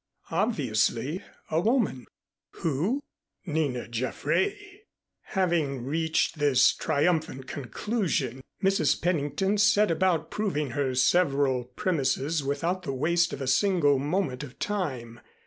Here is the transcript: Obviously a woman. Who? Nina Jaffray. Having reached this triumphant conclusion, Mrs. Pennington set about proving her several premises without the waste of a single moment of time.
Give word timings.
Obviously 0.31 1.23
a 1.51 1.61
woman. 1.61 2.07
Who? 2.53 3.03
Nina 3.45 3.87
Jaffray. 3.87 4.57
Having 5.37 5.85
reached 5.85 6.39
this 6.39 6.73
triumphant 6.73 7.45
conclusion, 7.45 8.41
Mrs. 8.63 8.99
Pennington 8.99 9.59
set 9.59 9.91
about 9.91 10.31
proving 10.31 10.71
her 10.71 10.95
several 10.95 11.65
premises 11.65 12.43
without 12.43 12.81
the 12.81 12.93
waste 12.93 13.31
of 13.31 13.41
a 13.43 13.45
single 13.47 13.99
moment 13.99 14.41
of 14.43 14.57
time. 14.57 15.19